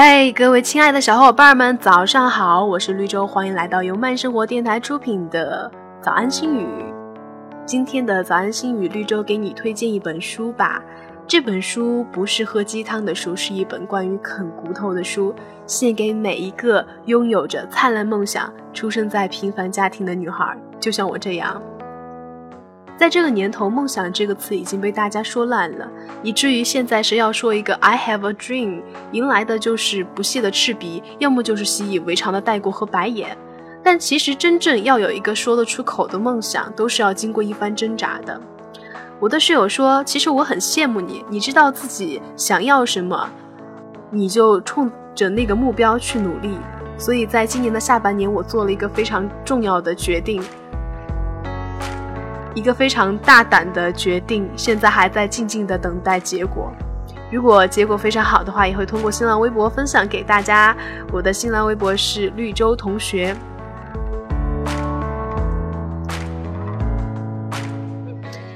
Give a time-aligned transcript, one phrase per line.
[0.00, 2.64] 嗨，各位亲爱的小伙伴们，早上好！
[2.64, 5.68] 我是绿洲，欢迎来到由慢生活电台出品的
[6.00, 6.68] 早安心语。
[7.66, 10.80] 今天的早安心语，绿洲给你推荐一本书吧。
[11.26, 15.34] 这本书不是喝鸡汤的书，是一本关于啃骨头的书，
[15.66, 21.60] 献给每一个拥有着灿烂梦想、出生在平凡家庭的女孩，就像我这样。
[22.98, 25.88] 在这个年头，梦想这个词已经被大家说烂了，
[26.20, 33.38] 以至于现在谁要说一个 I have a dream，迎来的就是不屑的斥鼻，要么就是习以为常的带过和白眼。
[33.84, 38.38] 但其实真正要有一个说得出口的梦想，都是要经过一番挣扎的。
[39.20, 43.30] 我的室友说，其实我很羡慕你，你知道自己想要什么，
[44.10, 46.58] 你就冲着那个目标去努力。
[46.98, 50.42] 所以在今年的下半年，我做了一个非常重要的决定。
[52.58, 56.72] 一个非常大胆的决定，现在还在静静的等待结果。
[57.30, 60.76] 如果结果非常好的话，也会通过新浪微博分享给大家。
[61.12, 63.32] 我的新浪微博是绿洲同学。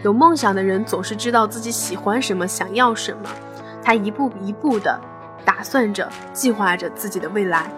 [0.03, 3.31] 有梦想的人总是知道自己喜欢什么，想要什么，
[3.85, 4.99] 他一步一步的
[5.45, 7.71] 打算着、计划着自己的未来。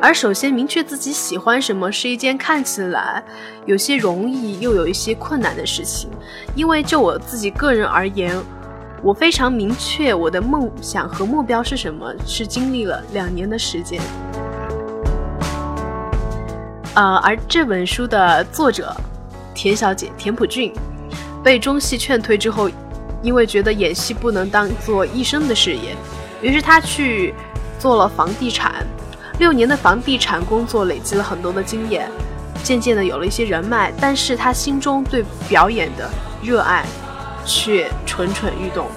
[0.00, 3.22] 而首先明确自己喜欢什么是一件看起来
[3.64, 6.10] 有些容易又有一些困难的事情，
[6.54, 8.36] 因为就我自己个人而言，
[9.02, 14.00] 我非常明确我的梦想和目标是什么，是经历了两年的时间。
[16.94, 18.94] 呃，而这本书的作者
[19.54, 20.72] 田小姐田朴珺
[21.42, 22.70] 被中戏劝退之后，
[23.22, 25.96] 因为觉得演戏不能当做一生的事业，
[26.42, 27.34] 于是她去
[27.78, 28.86] 做了房地产。
[29.38, 32.10] 六年的房地产工作累积了很多的经验，
[32.62, 36.10] 渐渐的有了一些人脉，但是他心中对表演的
[36.42, 36.84] 热爱
[37.44, 38.88] 却蠢蠢欲动，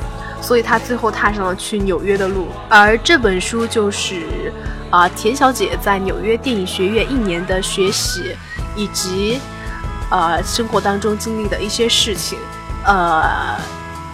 [0.41, 2.47] 所以他最后踏上了去纽约的路。
[2.69, 4.53] 而这本书就是
[4.89, 8.35] 啊田小姐在纽约电影学院一年的学习，
[8.75, 9.39] 以及
[10.09, 12.39] 呃生活当中经历的一些事情。
[12.85, 13.57] 呃，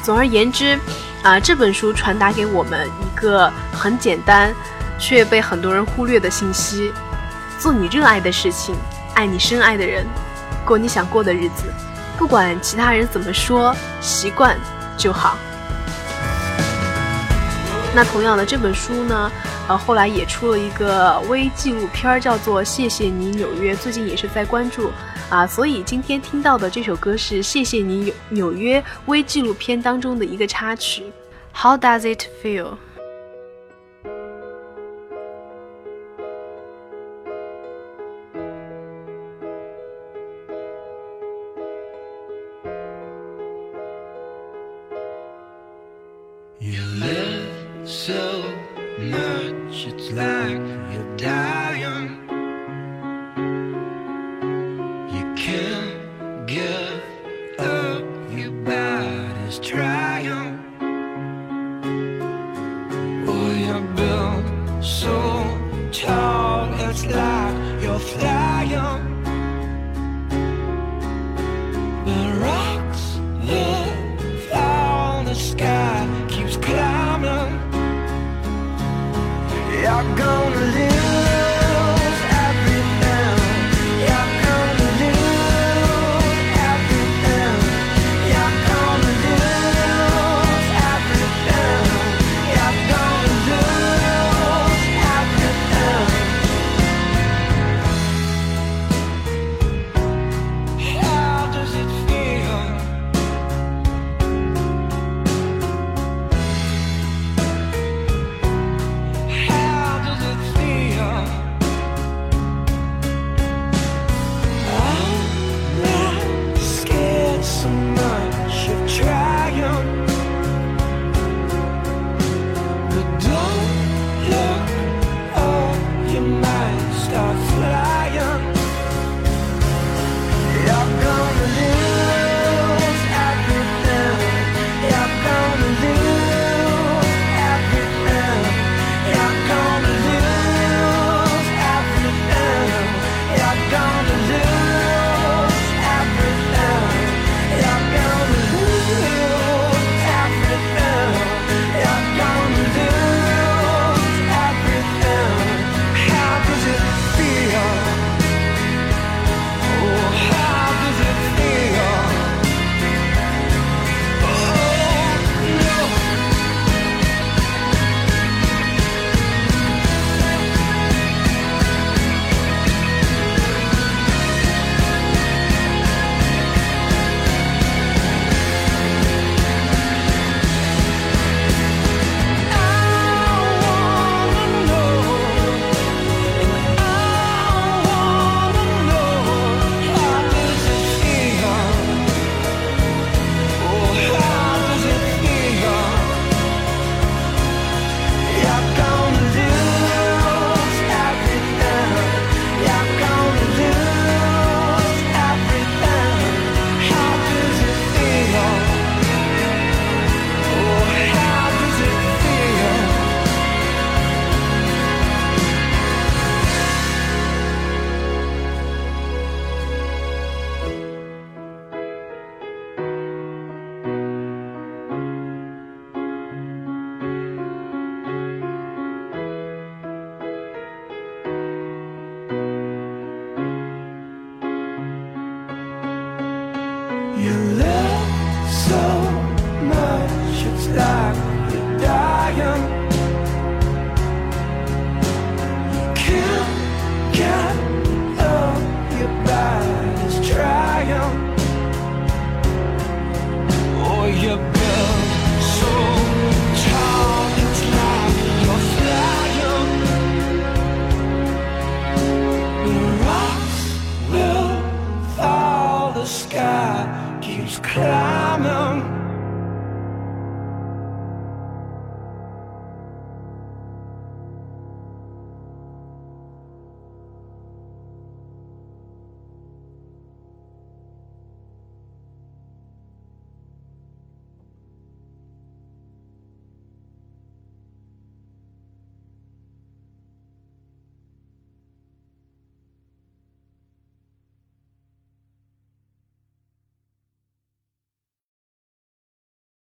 [0.02, 0.78] 总而言之，
[1.22, 4.52] 啊这本书传达给我们一个很简单。
[5.00, 6.91] 却被很多人忽略的信息：
[7.59, 8.75] 做你热爱的事情，
[9.13, 10.06] 爱你深爱的人，
[10.66, 11.66] 过你想过的日子，
[12.17, 14.57] 不管其他人怎么说，习惯
[14.97, 15.38] 就好。
[17.94, 19.31] 那同样的这本书呢，
[19.69, 24.91] 呃，后来也出了一个微纪录片，叫做《谢谢你纽约》，最近也是在关注
[25.29, 25.47] 啊。
[25.47, 31.05] 所以今天听到的这首歌是《谢谢你纽纽约》微纪录片当中的一个插曲。
[31.53, 32.75] How does it feel?
[50.91, 52.09] You're dying.
[55.16, 57.01] You can't give
[57.59, 60.25] up, your body's trying.
[63.66, 65.16] You're so
[65.91, 68.34] tall, it's like you're.
[80.03, 81.04] Gonna live